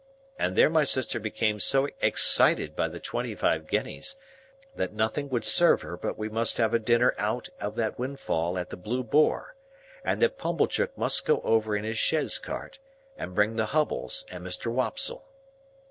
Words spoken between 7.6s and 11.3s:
that windfall at the Blue Boar, and that Pumblechook must